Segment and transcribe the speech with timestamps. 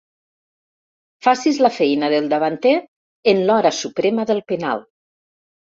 [1.27, 2.75] Facis la feina del davanter
[3.35, 4.85] en l'hora suprema del penal.